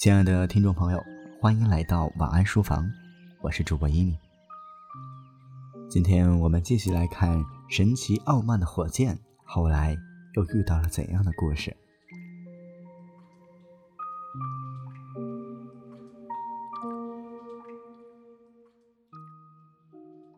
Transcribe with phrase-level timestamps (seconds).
[0.00, 1.04] 亲爱的听众朋友，
[1.42, 2.90] 欢迎来到晚安书房，
[3.42, 4.18] 我是主播一米。
[5.90, 9.94] 今天我们继续来看神奇傲慢的火箭，后来
[10.36, 11.76] 又遇到了怎样的故事？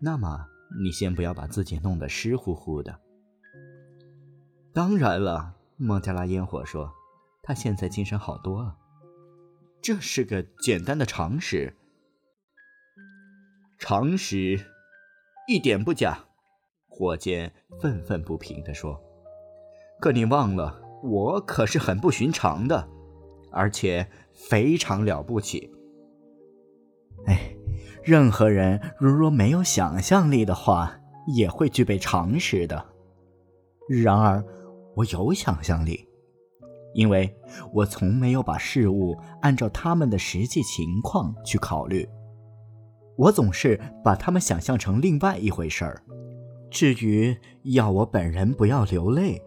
[0.00, 0.44] 那么，
[0.82, 2.98] 你先不要把自己弄得湿乎乎的。
[4.72, 6.92] 当然了，孟加拉烟火说，
[7.44, 8.78] 他现在精神好多了。
[9.82, 11.74] 这是个简单的常识，
[13.78, 14.64] 常识
[15.48, 16.24] 一点不假。
[16.88, 19.02] 火箭愤愤不平地说
[20.00, 22.88] ：“可你忘了，我可是很不寻常的，
[23.50, 25.72] 而且非常了不起。”
[27.26, 27.56] 哎。
[28.04, 32.84] 任何人如若没有想象力的话，也会具备常识的。
[33.88, 34.44] 然而，
[34.96, 36.08] 我有想象力，
[36.94, 37.34] 因为
[37.72, 42.08] 我从没有把事物按照他们的实际情况去考虑。
[43.16, 46.02] 我总是把他们想象成另外一回事儿。
[46.70, 49.40] 至于要我本人不要流泪，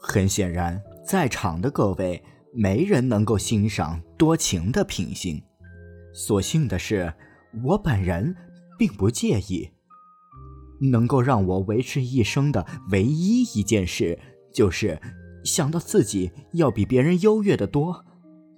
[0.00, 5.42] 很显然，在场的各位没人能够欣赏多情的品性。
[6.12, 7.12] 所幸的是。
[7.62, 8.34] 我本人
[8.76, 9.70] 并不介意，
[10.90, 14.18] 能够让我维持一生的唯一一件事，
[14.52, 15.00] 就是
[15.44, 18.04] 想到自己要比别人优越的多，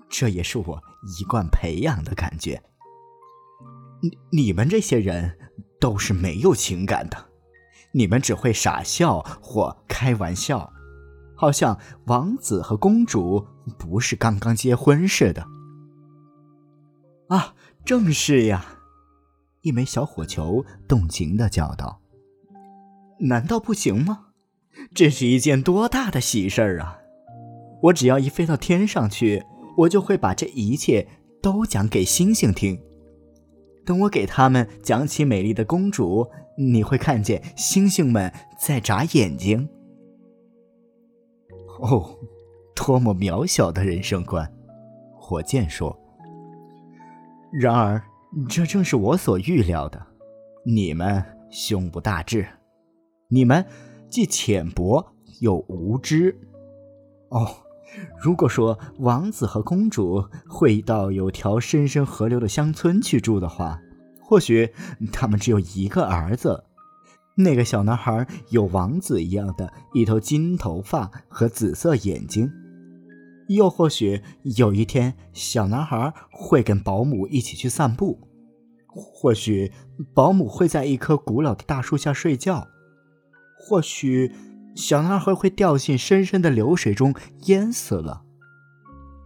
[0.08, 0.82] 这也是我
[1.18, 2.62] 一贯培养的感觉。
[4.00, 5.36] 你你们这些人
[5.80, 7.26] 都是没有情感的，
[7.92, 10.72] 你们只会傻笑或开玩笑，
[11.34, 13.46] 好像王子和公主
[13.78, 15.46] 不是刚刚结婚似的。
[17.28, 18.64] 啊，正是呀。
[19.62, 22.00] 一枚小火球动情的叫道
[23.18, 24.25] ：“难道不行吗？
[24.94, 26.98] 这是一件多大的喜事儿啊！
[27.82, 29.42] 我只要一飞到天上去，
[29.78, 31.06] 我就会把这一切
[31.42, 32.80] 都讲给星星听。
[33.84, 36.28] 等我给他们讲起美丽的公主，
[36.58, 39.68] 你会看见星星们在眨眼睛。
[41.80, 42.18] 哦，
[42.74, 44.52] 多么渺小的人生观！”
[45.16, 45.98] 火箭说。
[47.52, 48.02] 然而。
[48.50, 50.06] 这正是我所预料的，
[50.66, 52.46] 你们胸无大志，
[53.28, 53.64] 你们
[54.16, 55.08] 既浅薄
[55.40, 56.40] 又无知。
[57.28, 57.46] 哦，
[58.18, 63.78] 如果说王子和公主会到有条深深河流的乡村去住的话，
[64.22, 64.72] 或许
[65.12, 66.64] 他们只有一个儿子，
[67.36, 72.50] 那个小男孩有王子一样的一头金头发和紫色眼睛。
[73.48, 74.22] 又或许
[74.56, 78.18] 有一天，小男孩会跟保姆一起去散步；
[78.86, 79.70] 或许
[80.14, 82.66] 保姆会在一棵古老的大树下睡觉；
[83.58, 84.32] 或许
[84.74, 87.14] 小男孩会掉进深深的流水中
[87.46, 88.22] 淹死了。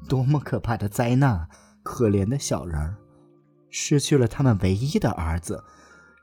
[0.08, 1.48] 多么可怕的灾难！
[1.82, 2.96] 可怜的小人儿，
[3.70, 5.64] 失去了他们唯一的儿子，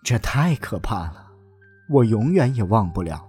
[0.03, 1.31] 这太可怕了，
[1.89, 3.27] 我永远也忘不了。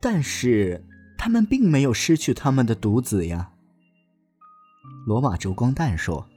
[0.00, 0.84] 但是。
[1.18, 3.50] 他们并没有失去他们的独子呀。
[5.06, 6.28] 罗马烛光蛋说：“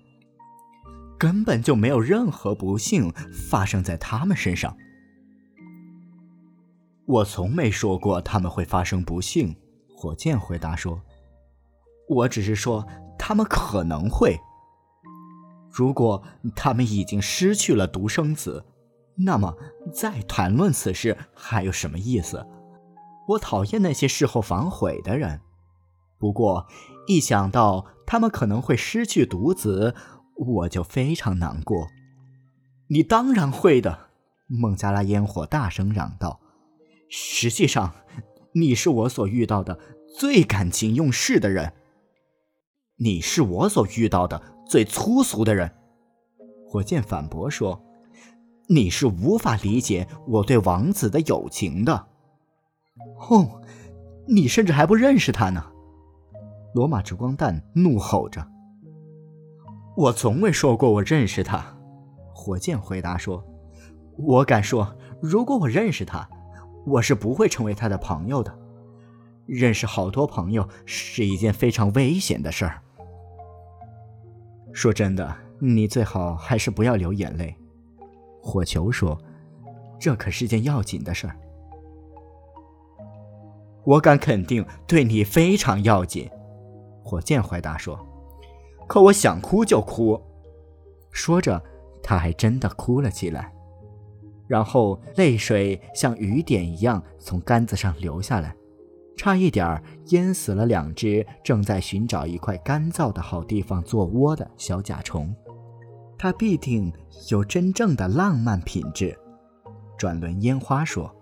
[1.19, 3.13] 根本就没有任何不幸
[3.49, 4.75] 发生在他们身上。”
[7.09, 9.55] 我从没说过他们会发生不幸。
[9.95, 11.01] 火箭回答说
[12.07, 12.85] ：“我只是说
[13.17, 14.39] 他们可能会。
[15.71, 16.23] 如果
[16.55, 18.63] 他们已经失去了独生子，
[19.15, 19.55] 那么
[19.91, 22.45] 再谈论此事还有什么意思？”
[23.29, 25.41] 我讨厌那些事后反悔的人，
[26.19, 26.67] 不过
[27.07, 29.95] 一想到他们可能会失去独子，
[30.35, 31.87] 我就非常难过。
[32.89, 34.09] 你当然会的，
[34.47, 36.39] 孟加拉烟火大声嚷道。
[37.09, 37.93] 实际上，
[38.53, 39.77] 你是我所遇到的
[40.17, 41.73] 最感情用事的人。
[42.97, 45.71] 你是我所遇到的最粗俗的人。
[46.67, 47.81] 火箭反驳说
[48.69, 52.07] ：“你是无法理解我对王子的友情的。”
[53.29, 53.61] 哦，
[54.27, 55.65] 你甚至还不认识他呢！
[56.75, 58.45] 罗马之光弹怒吼着。
[59.97, 61.75] 我从未说过我认识他。
[62.33, 63.43] 火箭回答说
[64.17, 66.29] ：“我敢说，如果我认识他，
[66.85, 68.57] 我是不会成为他的朋友的。
[69.45, 72.81] 认识好多朋友是一件非常危险的事儿。
[74.71, 77.55] 说真的，你最好还是不要流眼泪。”
[78.41, 79.19] 火球说
[79.99, 81.35] ：“这可是件要紧的事儿。”
[83.83, 86.29] 我敢肯定，对你非常要紧。”
[87.03, 87.99] 火箭回答说
[88.87, 90.21] ，“可我想哭就哭。”
[91.11, 91.61] 说着，
[92.03, 93.51] 他还真的哭了起来，
[94.49, 98.55] 然后泪水像雨点一样从杆子上流下来。
[99.15, 105.35] 差一点淹死了两只正在寻找一块干燥的好地方做窝的小甲虫。
[106.17, 106.91] 它必定
[107.29, 109.15] 有真正的浪漫品质。
[109.97, 111.13] 转轮烟花说：“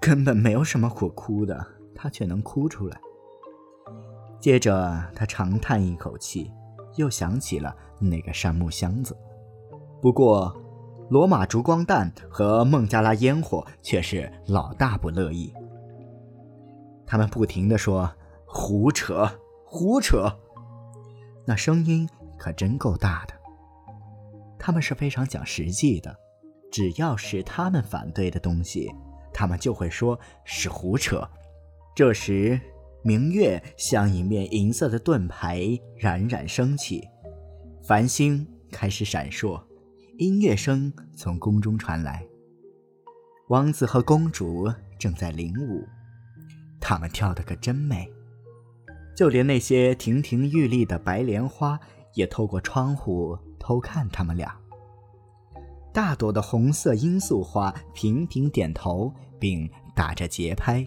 [0.00, 3.00] 根本没有什么可哭的，它却能哭出来。”
[4.38, 6.52] 接着，他长叹一口气，
[6.96, 9.16] 又想起了那个杉木箱子。
[10.02, 10.54] 不过，
[11.08, 15.52] 罗马烛光弹和孟加拉烟火却是老大不乐意。
[17.06, 18.12] 他们不停地说
[18.44, 19.28] ：“胡扯，
[19.64, 20.28] 胡扯！”
[21.46, 23.34] 那声音可真够大的。
[24.58, 26.16] 他们是非常讲实际的，
[26.72, 28.90] 只要是他们反对的东西，
[29.32, 31.22] 他们就会说是胡扯。
[31.94, 32.60] 这时，
[33.04, 37.06] 明月像一面银色的盾牌冉冉升起，
[37.84, 39.62] 繁星开始闪烁，
[40.18, 42.26] 音乐声从宫中传来。
[43.48, 44.66] 王子和公主
[44.98, 45.86] 正在领舞，
[46.80, 48.10] 他们跳得可真美，
[49.14, 51.78] 就连那些亭亭玉立的白莲花
[52.14, 54.58] 也透过窗户偷看他们俩。
[55.92, 60.86] 大朵的红色罂粟花频频点头，并打着节拍。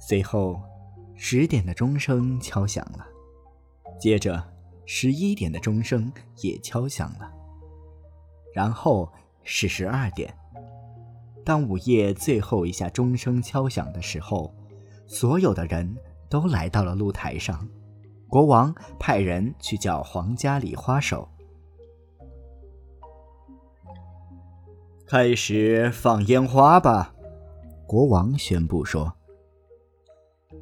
[0.00, 0.60] 随后，
[1.14, 3.06] 十点的钟声敲响了，
[4.00, 4.51] 接着
[4.84, 7.32] 十一点的钟声也敲响了，
[8.54, 9.10] 然后
[9.42, 10.34] 是十二点。
[11.44, 14.54] 当午夜最后一下钟声敲响的时候，
[15.06, 15.96] 所有的人
[16.28, 17.68] 都来到了露台上。
[18.28, 21.28] 国王派人去叫皇家礼花手，
[25.06, 27.14] 开始放烟花吧。
[27.86, 29.12] 国王宣布说。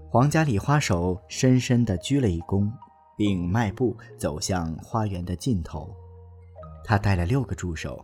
[0.08, 2.68] 皇家礼花手深深地鞠了一躬，
[3.20, 5.94] 并迈步走向花园的尽头。
[6.82, 8.02] 他带了六个助手，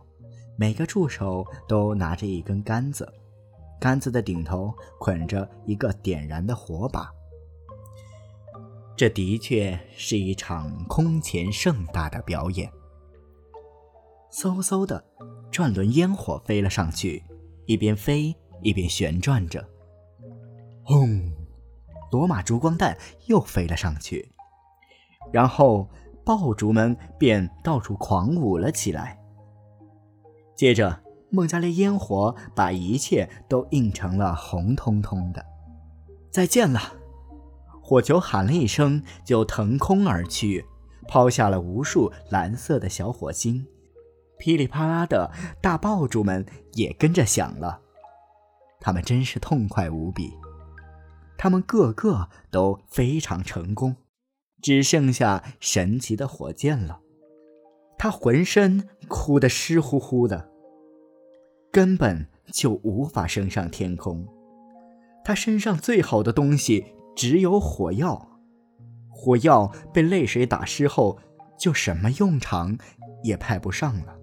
[0.55, 3.11] 每个助手都拿着一根杆子，
[3.79, 7.11] 杆子的顶头捆着一个点燃的火把。
[8.95, 12.71] 这的确是一场空前盛大的表演。
[14.31, 15.03] 嗖嗖的，
[15.51, 17.23] 转轮烟火飞了上去，
[17.65, 19.67] 一边飞一边旋转着，
[20.83, 21.31] 轰！
[22.11, 24.31] 罗马烛光弹又飞了上去，
[25.31, 25.87] 然后
[26.23, 29.19] 爆竹们便到处狂舞了起来。
[30.55, 35.45] 接着，孟加拉烟火把一切都映成了红彤彤的。
[36.31, 36.79] 再见了！
[37.81, 40.65] 火球喊了一声，就腾空而去，
[41.07, 43.65] 抛下了无数蓝色的小火星。
[44.37, 45.31] 噼里啪啦的
[45.61, 47.79] 大爆竹们也跟着响了，
[48.79, 50.33] 他们真是痛快无比。
[51.37, 53.95] 他们个个都非常成功，
[54.61, 57.01] 只剩下神奇的火箭了。
[57.97, 60.49] 他浑身哭得湿乎乎的，
[61.71, 64.27] 根本就无法升上天空。
[65.23, 68.39] 他身上最好的东西只有火药，
[69.09, 71.17] 火药被泪水打湿后，
[71.59, 72.77] 就什么用场
[73.23, 74.15] 也派不上了。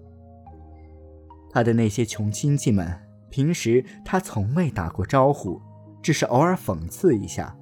[1.51, 5.61] 他的那些穷亲戚们，平时他从未打过招呼。
[6.01, 7.57] 只是偶尔讽刺一下，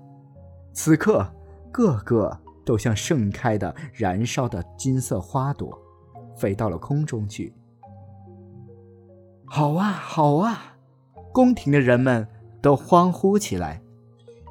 [0.73, 1.33] 此刻
[1.71, 5.77] 个个都像盛开的、燃烧的金色花朵，
[6.35, 7.53] 飞到了空中去。
[9.45, 10.77] 好啊，好啊！
[11.31, 12.27] 宫廷的人们
[12.61, 13.81] 都欢呼起来，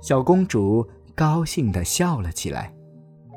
[0.01, 2.75] 小公主高兴地笑了起来。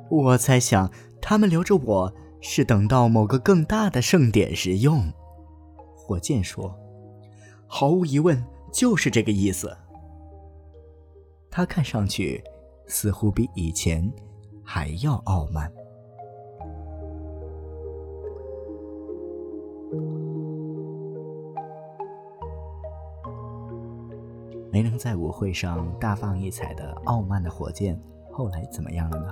[0.10, 5.12] 我猜想，他们留着我是等到某个更大的盛典时用。
[5.96, 6.78] 火箭说
[7.66, 9.76] ：“毫无疑问，就是这个意思。”
[11.50, 12.44] 他看上去
[12.86, 14.12] 似乎比以前
[14.66, 15.72] 还要傲慢。
[24.72, 27.98] 没能在舞会上大放异彩的傲慢的火箭，
[28.32, 29.32] 后来怎么样了呢？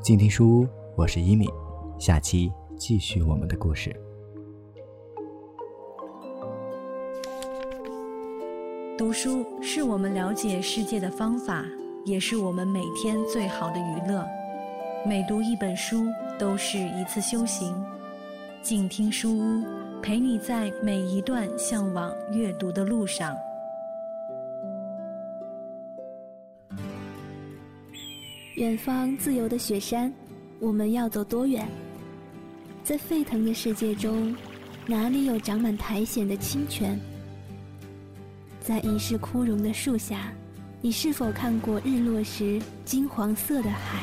[0.00, 1.48] 静听书屋，我是一米，
[1.96, 3.94] 下期继续我们的故事。
[8.96, 11.64] 读书是我们了解世界的方法，
[12.04, 14.26] 也是我们每天最好的娱乐。
[15.06, 17.74] 每读一本书，都是一次修行。
[18.62, 19.64] 静听书屋，
[20.02, 23.36] 陪你在每一段向往阅读的路上。
[28.56, 30.12] 远方自由的雪山，
[30.58, 31.66] 我们要走多远？
[32.82, 34.34] 在沸腾的世界中，
[34.86, 36.98] 哪里有长满苔藓的清泉？
[38.60, 40.32] 在已是枯荣的树下，
[40.82, 44.02] 你是否看过日落时金黄色的海？